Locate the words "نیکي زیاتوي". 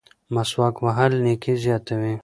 1.25-2.13